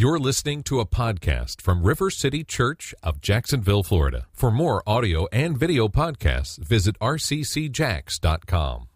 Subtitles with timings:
[0.00, 4.24] You're listening to a podcast from River City Church of Jacksonville, Florida.
[4.32, 8.88] For more audio and video podcasts, visit rccjacks.com.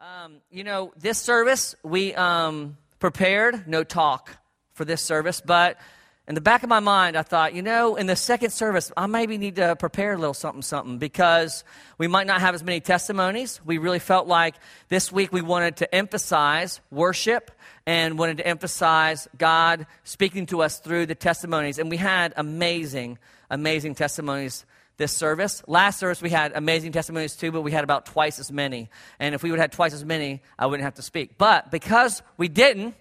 [0.00, 4.36] Um, you know, this service, we um, prepared no talk
[4.72, 5.78] for this service, but
[6.26, 9.06] in the back of my mind, I thought, you know, in the second service, I
[9.06, 11.64] maybe need to prepare a little something, something, because
[11.98, 13.60] we might not have as many testimonies.
[13.64, 14.54] We really felt like
[14.88, 17.50] this week we wanted to emphasize worship
[17.84, 21.78] and wanted to emphasize God speaking to us through the testimonies.
[21.78, 23.18] And we had amazing,
[23.50, 24.64] amazing testimonies
[24.96, 25.62] this service.
[25.66, 28.88] Last service, we had amazing testimonies too, but we had about twice as many.
[29.18, 31.36] And if we would have had twice as many, I wouldn't have to speak.
[31.36, 32.94] But because we didn't,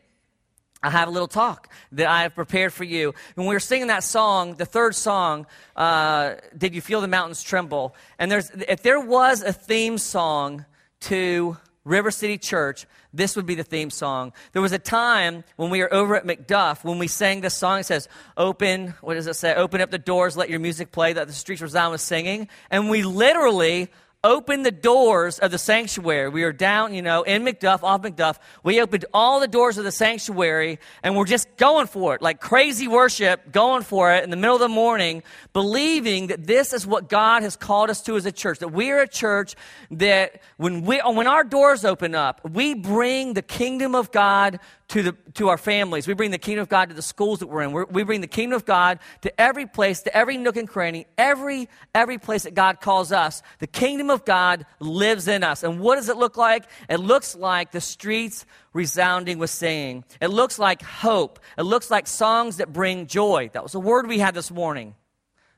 [0.83, 3.13] I have a little talk that I have prepared for you.
[3.35, 5.47] When we were singing that song, the third song,
[5.77, 7.95] uh, Did You Feel the Mountains Tremble?
[8.19, 10.65] And there's, if there was a theme song
[11.01, 14.33] to River City Church, this would be the theme song.
[14.51, 17.79] There was a time when we were over at McDuff when we sang this song.
[17.79, 19.53] It says, Open, what does it say?
[19.53, 22.49] Open up the doors, let your music play, that the streets resound with singing.
[22.69, 23.89] And we literally
[24.23, 26.29] opened the doors of the sanctuary.
[26.29, 28.37] We were down, you know, in McDuff, off McDuff.
[28.63, 32.39] We opened all the doors of the sanctuary and we're just going for it, like
[32.39, 36.87] crazy worship, going for it in the middle of the morning, believing that this is
[36.87, 38.59] what God has called us to as a church.
[38.59, 39.55] That we're a church
[39.91, 44.59] that when we, when our doors open up, we bring the kingdom of God
[44.93, 46.07] to, the, to our families.
[46.07, 47.71] We bring the kingdom of God to the schools that we're in.
[47.71, 51.07] We're, we bring the kingdom of God to every place, to every nook and cranny,
[51.17, 53.41] every, every place that God calls us.
[53.57, 55.63] The kingdom of God lives in us.
[55.63, 56.65] And what does it look like?
[56.87, 60.03] It looks like the streets resounding with singing.
[60.21, 61.39] It looks like hope.
[61.57, 63.49] It looks like songs that bring joy.
[63.53, 64.93] That was a word we had this morning.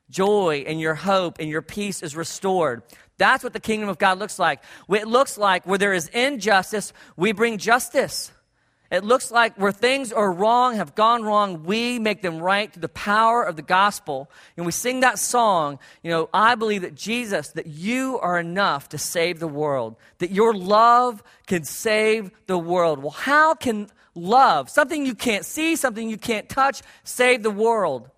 [0.08, 2.84] Joy and your hope and your peace is restored.
[3.18, 4.62] That's what the kingdom of God looks like.
[4.88, 8.32] It looks like where there is injustice, we bring justice.
[8.90, 12.82] It looks like where things are wrong, have gone wrong, we make them right through
[12.82, 14.30] the power of the gospel.
[14.56, 18.88] And we sing that song, you know, I believe that Jesus, that you are enough
[18.90, 23.00] to save the world, that your love can save the world.
[23.00, 28.08] Well, how can love, something you can't see, something you can't touch, save the world?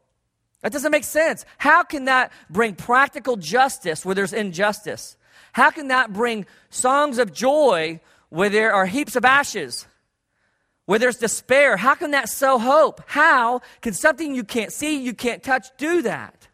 [0.60, 1.46] That doesn't make sense.
[1.56, 5.16] How can that bring practical justice where there's injustice?
[5.52, 9.86] How can that bring songs of joy where there are heaps of ashes?
[10.88, 13.03] Where there's despair, how can that sow hope?
[13.09, 16.49] How can something you can't see, you can't touch, do that?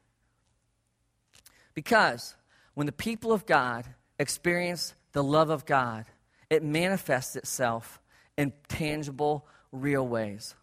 [1.72, 2.34] Because
[2.75, 3.87] when the people of God
[4.19, 6.06] experience the love of God,
[6.50, 8.00] it manifests itself
[8.37, 10.56] in tangible, real ways.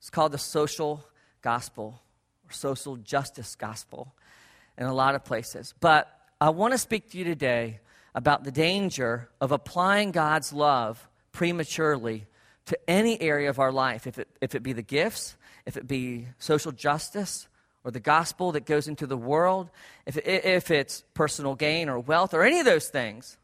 [0.00, 1.04] It's called the social
[1.42, 2.02] gospel
[2.48, 4.12] or social justice gospel
[4.76, 5.72] in a lot of places.
[5.78, 7.78] But I want to speak to you today
[8.12, 12.26] about the danger of applying God's love prematurely
[12.70, 15.36] to any area of our life, if it, if it be the gifts,
[15.66, 17.48] if it be social justice,
[17.82, 19.70] or the gospel that goes into the world,
[20.06, 23.38] if, if it's personal gain or wealth, or any of those things,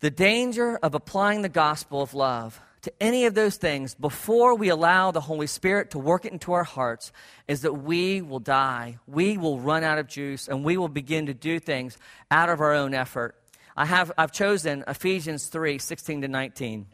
[0.00, 4.68] the danger of applying the gospel of love to any of those things before we
[4.68, 7.12] allow the Holy Spirit to work it into our hearts
[7.46, 8.98] is that we will die.
[9.06, 11.96] We will run out of juice and we will begin to do things
[12.32, 13.36] out of our own effort.
[13.76, 16.86] I have, I've chosen Ephesians 3 16 to 19.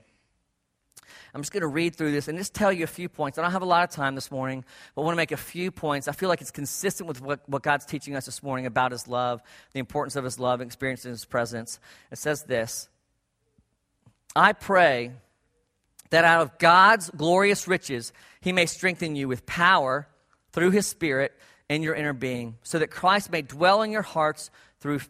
[1.34, 3.38] I'm just going to read through this and just tell you a few points.
[3.38, 5.36] I don't have a lot of time this morning, but I want to make a
[5.36, 6.08] few points.
[6.08, 9.08] I feel like it's consistent with what, what God's teaching us this morning about His
[9.08, 9.42] love,
[9.72, 11.78] the importance of His love, and experiencing His presence.
[12.10, 12.88] It says this
[14.36, 15.12] I pray
[16.10, 20.06] that out of God's glorious riches, He may strengthen you with power
[20.52, 21.32] through His Spirit
[21.68, 24.50] in your inner being, so that Christ may dwell in your hearts
[24.80, 25.00] through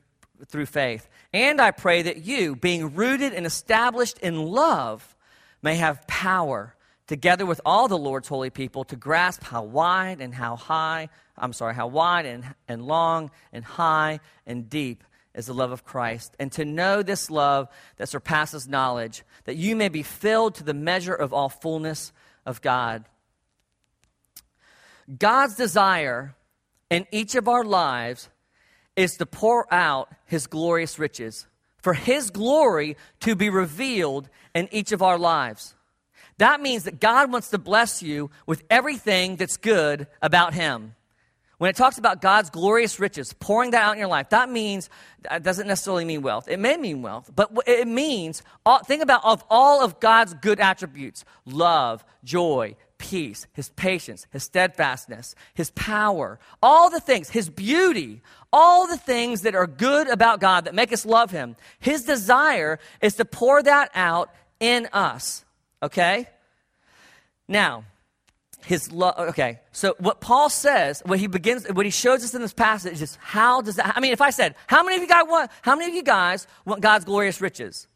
[0.48, 1.08] through faith.
[1.32, 5.13] And I pray that you, being rooted and established in love,
[5.64, 6.76] may have power,
[7.06, 11.08] together with all the Lord's holy people, to grasp how wide and how high,
[11.38, 15.02] I'm sorry, how wide and, and long and high and deep
[15.34, 19.74] is the love of Christ, and to know this love that surpasses knowledge, that you
[19.74, 22.12] may be filled to the measure of all fullness
[22.46, 23.06] of God.
[25.18, 26.36] God's desire
[26.90, 28.28] in each of our lives
[28.96, 31.46] is to pour out his glorious riches
[31.84, 35.74] for His glory to be revealed in each of our lives.
[36.38, 40.94] That means that God wants to bless you with everything that's good about Him.
[41.58, 44.88] When it talks about God's glorious riches, pouring that out in your life, that means,
[45.22, 46.48] that doesn't necessarily mean wealth.
[46.48, 48.42] It may mean wealth, but it means,
[48.86, 52.76] think about of all of God's good attributes love, joy,
[53.10, 59.42] peace, his patience, his steadfastness, his power, all the things, his beauty, all the things
[59.42, 61.54] that are good about God that make us love him.
[61.80, 65.44] His desire is to pour that out in us.
[65.82, 66.26] Okay?
[67.46, 67.84] Now,
[68.64, 69.18] his love.
[69.18, 73.02] Okay, so what Paul says, what he begins, what he shows us in this passage
[73.02, 73.92] is how does that?
[73.94, 75.50] I mean, if I said, how many of you guys want?
[75.60, 77.86] How many of you guys want God's glorious riches?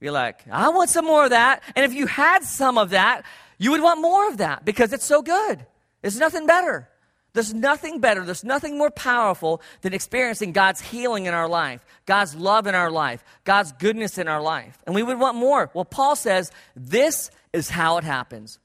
[0.00, 1.62] You're like, I want some more of that.
[1.76, 3.22] And if you had some of that,
[3.58, 5.66] you would want more of that because it's so good.
[6.00, 6.88] There's nothing better.
[7.34, 12.34] There's nothing better, there's nothing more powerful than experiencing God's healing in our life, God's
[12.34, 14.78] love in our life, God's goodness in our life.
[14.86, 15.70] And we would want more.
[15.74, 18.58] Well, Paul says this is how it happens.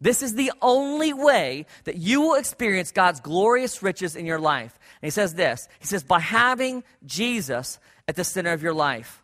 [0.00, 4.78] This is the only way that you will experience God's glorious riches in your life.
[5.00, 7.78] And he says this He says, by having Jesus
[8.08, 9.22] at the center of your life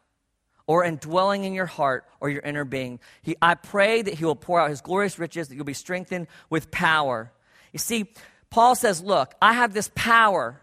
[0.67, 3.01] or indwelling in your heart or your inner being.
[3.23, 6.27] He, I pray that He will pour out His glorious riches, that you'll be strengthened
[6.51, 7.33] with power.
[7.73, 8.13] You see,
[8.51, 10.61] Paul says, Look, I have this power.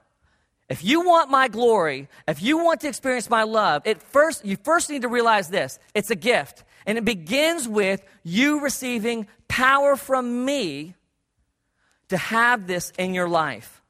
[0.70, 4.56] If you want my glory, if you want to experience my love, it first, you
[4.56, 6.64] first need to realize this it's a gift.
[6.86, 10.96] And it begins with you receiving power from me
[12.08, 13.82] to have this in your life.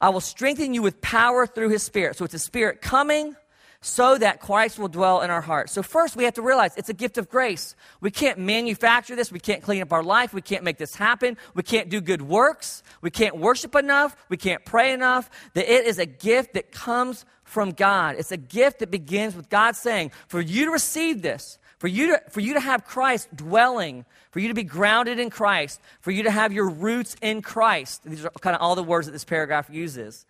[0.00, 2.16] I will strengthen you with power through his spirit.
[2.16, 3.36] So it's a spirit coming
[3.84, 5.70] so that Christ will dwell in our hearts.
[5.70, 7.76] So, first, we have to realize it's a gift of grace.
[8.00, 9.30] We can't manufacture this.
[9.30, 10.32] We can't clean up our life.
[10.32, 11.36] We can't make this happen.
[11.52, 12.82] We can't do good works.
[13.02, 14.16] We can't worship enough.
[14.30, 15.28] We can't pray enough.
[15.52, 18.16] That it is a gift that comes from God.
[18.18, 22.06] It's a gift that begins with God saying, for you to receive this, for you
[22.06, 26.10] to, for you to have Christ dwelling, for you to be grounded in Christ, for
[26.10, 28.02] you to have your roots in Christ.
[28.04, 30.24] These are kind of all the words that this paragraph uses.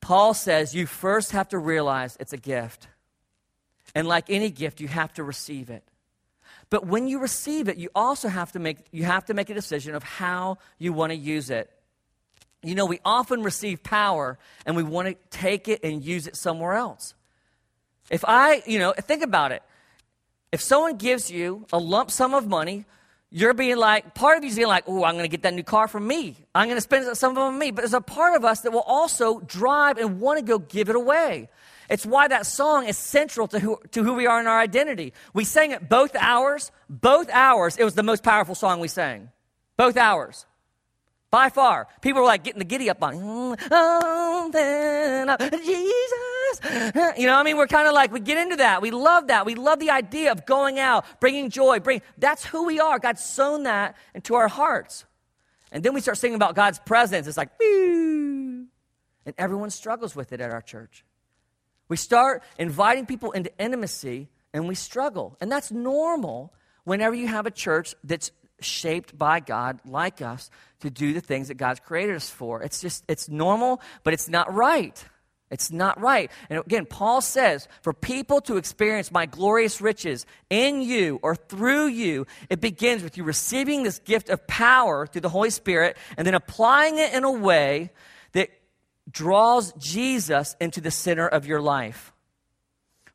[0.00, 2.88] Paul says you first have to realize it's a gift.
[3.94, 5.82] And like any gift, you have to receive it.
[6.70, 9.54] But when you receive it, you also have to make, you have to make a
[9.54, 11.70] decision of how you want to use it.
[12.62, 16.36] You know, we often receive power and we want to take it and use it
[16.36, 17.14] somewhere else.
[18.10, 19.62] If I, you know, think about it.
[20.50, 22.84] If someone gives you a lump sum of money
[23.30, 25.62] you're being like, part of you's being like, oh, I'm going to get that new
[25.62, 26.36] car for me.
[26.54, 27.70] I'm going to spend some of it on me.
[27.70, 30.88] But there's a part of us that will also drive and want to go give
[30.88, 31.48] it away.
[31.90, 35.12] It's why that song is central to who, to who we are in our identity.
[35.34, 36.70] We sang it both hours.
[36.88, 39.30] Both hours, it was the most powerful song we sang.
[39.76, 40.46] Both hours.
[41.30, 41.88] By far.
[42.00, 46.27] People were like getting the giddy up on, mm, oh, oh, Jesus.
[47.16, 48.82] You know, I mean, we're kind of like, we get into that.
[48.82, 49.46] We love that.
[49.46, 52.98] We love the idea of going out, bringing joy, bring, that's who we are.
[52.98, 55.04] God's sown that into our hearts.
[55.70, 57.26] And then we start singing about God's presence.
[57.26, 58.68] It's like, and
[59.36, 61.04] everyone struggles with it at our church.
[61.88, 65.36] We start inviting people into intimacy and we struggle.
[65.40, 66.52] And that's normal
[66.84, 68.30] whenever you have a church that's
[68.60, 72.62] shaped by God, like us, to do the things that God's created us for.
[72.62, 75.04] It's just, it's normal, but it's not right.
[75.50, 76.30] It's not right.
[76.50, 81.86] And again, Paul says, for people to experience my glorious riches in you or through
[81.86, 86.26] you, it begins with you receiving this gift of power through the Holy Spirit and
[86.26, 87.90] then applying it in a way
[88.32, 88.50] that
[89.10, 92.12] draws Jesus into the center of your life.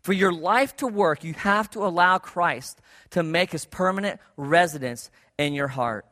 [0.01, 2.81] For your life to work, you have to allow Christ
[3.11, 6.05] to make his permanent residence in your heart.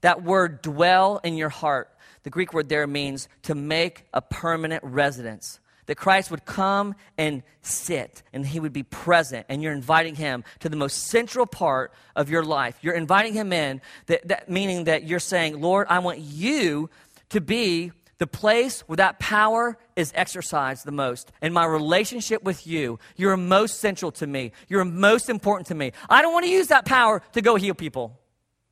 [0.00, 1.90] That word dwell in your heart,
[2.22, 5.60] the Greek word there means to make a permanent residence.
[5.86, 10.44] That Christ would come and sit and he would be present, and you're inviting him
[10.60, 12.76] to the most central part of your life.
[12.82, 16.90] You're inviting him in, that, that meaning that you're saying, Lord, I want you
[17.30, 21.32] to be the place where that power is exercised the most.
[21.40, 24.52] In my relationship with you, you're most central to me.
[24.68, 25.92] You're most important to me.
[26.10, 28.18] I don't want to use that power to go heal people.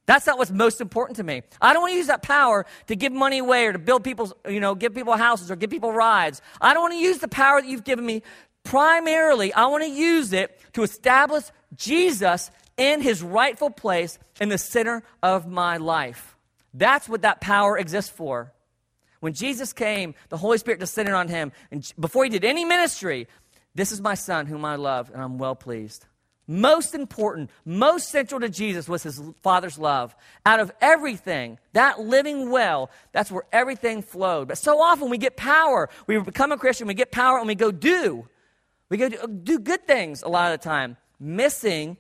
[0.07, 1.43] That's not what's most important to me.
[1.61, 4.33] I don't want to use that power to give money away or to build people's,
[4.49, 6.41] you know, give people houses or give people rides.
[6.61, 8.23] I don't want to use the power that you've given me.
[8.63, 11.45] Primarily, I want to use it to establish
[11.75, 16.37] Jesus in his rightful place in the center of my life.
[16.73, 18.53] That's what that power exists for.
[19.21, 21.51] When Jesus came, the Holy Spirit descended on him.
[21.71, 23.29] And before he did any ministry,
[23.75, 26.07] this is my son whom I love, and I'm well pleased
[26.47, 30.15] most important, most central to Jesus was his Father's love.
[30.45, 34.49] Out of everything, that living well, that's where everything flowed.
[34.49, 35.89] But so often we get power.
[36.07, 38.29] We become a Christian, we get power, and we go do.
[38.89, 41.97] We go do, do good things a lot of the time, missing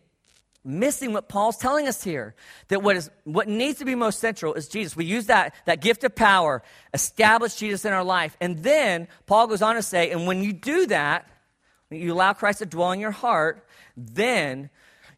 [0.66, 2.34] missing what Paul's telling us here.
[2.68, 4.96] That what is what needs to be most central is Jesus.
[4.96, 6.62] We use that, that gift of power,
[6.92, 8.36] establish Jesus in our life.
[8.40, 11.30] And then Paul goes on to say, and when you do that,
[11.90, 13.66] you allow Christ to dwell in your heart,
[13.96, 14.70] then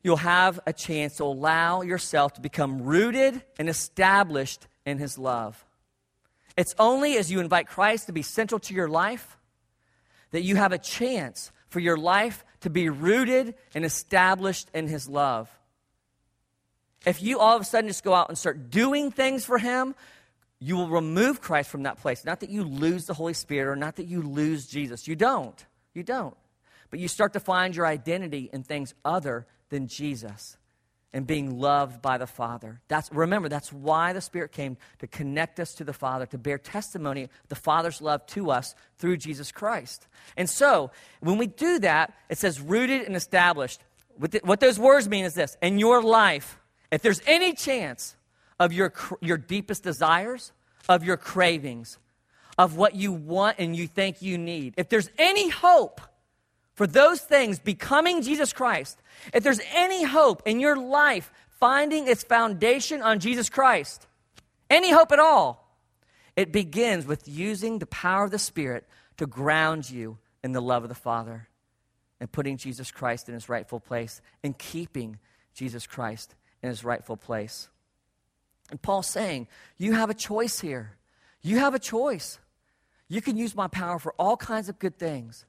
[0.02, 5.64] you'll have a chance to allow yourself to become rooted and established in His love.
[6.56, 9.36] It's only as you invite Christ to be central to your life
[10.30, 15.08] that you have a chance for your life to be rooted and established in His
[15.08, 15.48] love.
[17.06, 19.94] If you all of a sudden just go out and start doing things for Him,
[20.60, 22.24] you will remove Christ from that place.
[22.24, 25.06] Not that you lose the Holy Spirit or not that you lose Jesus.
[25.06, 25.64] You don't.
[25.94, 26.36] You don't.
[26.90, 30.56] But you start to find your identity in things other than Jesus
[31.12, 32.80] and being loved by the Father.
[32.88, 36.58] That's, remember, that's why the Spirit came to connect us to the Father, to bear
[36.58, 40.06] testimony of the Father's love to us through Jesus Christ.
[40.36, 40.90] And so,
[41.20, 43.80] when we do that, it says rooted and established.
[44.16, 46.58] What those words mean is this in your life,
[46.90, 48.16] if there's any chance
[48.58, 50.52] of your, your deepest desires,
[50.88, 51.98] of your cravings,
[52.58, 56.00] of what you want and you think you need, if there's any hope
[56.78, 59.02] for those things becoming Jesus Christ,
[59.34, 64.06] if there's any hope in your life finding its foundation on Jesus Christ,
[64.70, 65.76] any hope at all,
[66.36, 70.84] it begins with using the power of the Spirit to ground you in the love
[70.84, 71.48] of the Father
[72.20, 75.18] and putting Jesus Christ in his rightful place and keeping
[75.54, 77.68] Jesus Christ in his rightful place.
[78.70, 80.92] And Paul's saying, You have a choice here.
[81.42, 82.38] You have a choice.
[83.08, 85.44] You can use my power for all kinds of good things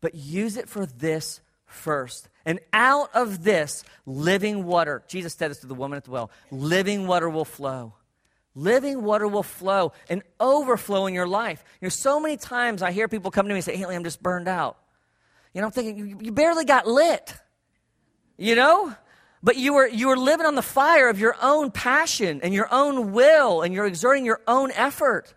[0.00, 2.28] but use it for this first.
[2.44, 6.30] And out of this, living water, Jesus said this to the woman at the well
[6.50, 7.94] living water will flow.
[8.54, 11.62] Living water will flow and overflow in your life.
[11.80, 14.04] You know, so many times I hear people come to me and say, Haley, I'm
[14.04, 14.76] just burned out.
[15.54, 17.34] You know, I'm thinking, you, you barely got lit.
[18.36, 18.94] You know?
[19.42, 22.68] But you were, you were living on the fire of your own passion and your
[22.70, 25.32] own will, and you're exerting your own effort.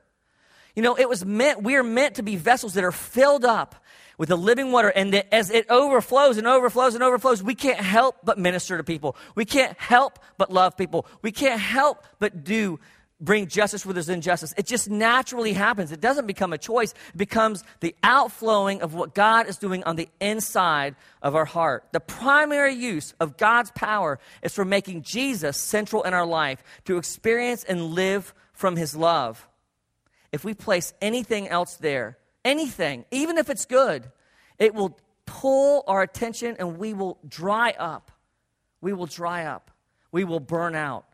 [0.75, 3.75] You know, it was meant, we are meant to be vessels that are filled up
[4.17, 4.89] with the living water.
[4.89, 8.83] And that as it overflows and overflows and overflows, we can't help but minister to
[8.83, 9.15] people.
[9.35, 11.05] We can't help but love people.
[11.21, 12.79] We can't help but do
[13.23, 14.53] bring justice where there's injustice.
[14.57, 15.91] It just naturally happens.
[15.91, 16.91] It doesn't become a choice.
[16.91, 21.85] It becomes the outflowing of what God is doing on the inside of our heart.
[21.93, 26.97] The primary use of God's power is for making Jesus central in our life to
[26.97, 29.47] experience and live from his love.
[30.33, 34.11] If we place anything else there, anything, even if it's good,
[34.59, 38.11] it will pull our attention and we will dry up.
[38.81, 39.71] We will dry up.
[40.11, 41.05] We will burn out.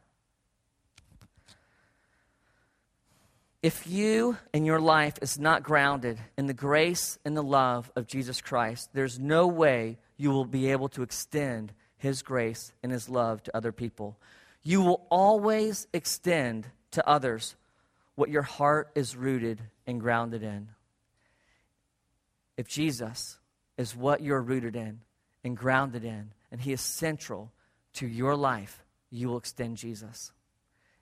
[3.62, 8.08] If you and your life is not grounded in the grace and the love of
[8.08, 13.10] Jesus Christ, there's no way you will be able to extend His grace and His
[13.10, 14.18] love to other people.
[14.64, 17.56] You will always extend to others
[18.16, 20.70] what your heart is rooted and grounded in.
[22.60, 23.40] If Jesus
[23.78, 25.00] is what you're rooted in
[25.46, 27.54] and grounded in, and He is central
[27.94, 30.34] to your life, you will extend Jesus.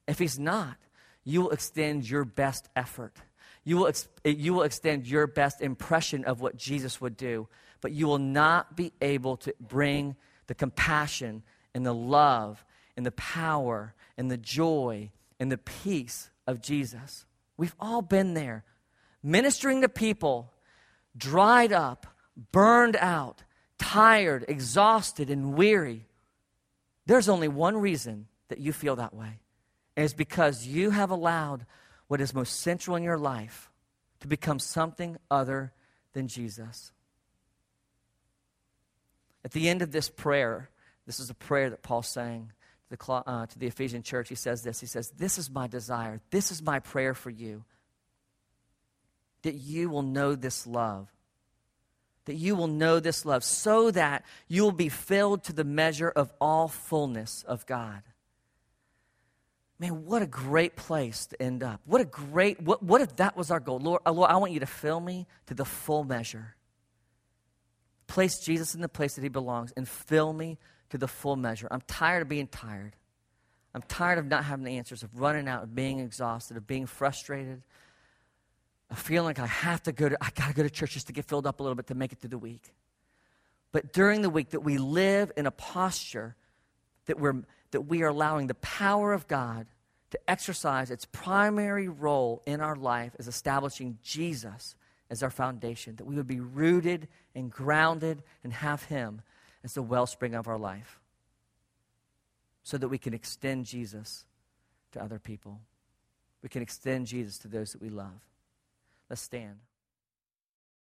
[0.07, 0.77] If He's not,
[1.23, 3.15] you will extend your best effort.
[3.63, 7.47] You will, ex- you will extend your best impression of what Jesus would do,
[7.81, 11.41] but you will not be able to bring the compassion
[11.73, 12.63] and the love
[12.95, 15.09] and the power and the joy
[15.39, 17.25] and the peace of Jesus.
[17.57, 18.63] We've all been there.
[19.23, 20.53] Ministering to people
[21.17, 22.07] dried up,
[22.51, 23.43] burned out,
[23.77, 26.07] tired, exhausted, and weary,
[27.05, 29.39] there's only one reason that you feel that way.
[29.95, 31.65] And it's because you have allowed
[32.07, 33.71] what is most central in your life
[34.19, 35.73] to become something other
[36.13, 36.91] than Jesus.
[39.43, 40.69] At the end of this prayer,
[41.05, 42.51] this is a prayer that Paul sang
[42.89, 44.29] to the, uh, to the Ephesian church.
[44.29, 46.19] He says this He says, This is my desire.
[46.31, 47.63] This is my prayer for you
[49.43, 51.07] that you will know this love.
[52.25, 56.09] That you will know this love so that you will be filled to the measure
[56.09, 58.01] of all fullness of God.
[59.79, 61.81] Man, what a great place to end up.
[61.85, 63.79] What a great, what, what if that was our goal?
[63.79, 66.55] Lord, uh, Lord, I want you to fill me to the full measure.
[68.07, 70.57] Place Jesus in the place that he belongs and fill me
[70.89, 71.67] to the full measure.
[71.69, 72.95] I'm tired of being tired.
[73.73, 76.87] I'm tired of not having the answers, of running out, of being exhausted, of being
[76.87, 77.61] frustrated,
[78.89, 81.07] of feeling like I have to go to, I got to go to church just
[81.07, 82.73] to get filled up a little bit to make it through the week.
[83.71, 86.35] But during the week, that we live in a posture
[87.05, 89.67] that, we're, that we are allowing the power of God
[90.11, 94.75] to exercise its primary role in our life as establishing Jesus
[95.09, 99.21] as our foundation, that we would be rooted and grounded and have Him
[99.63, 100.99] as the wellspring of our life
[102.63, 104.25] so that we can extend Jesus
[104.91, 105.61] to other people.
[106.41, 108.26] We can extend Jesus to those that we love.
[109.09, 109.59] Let's stand.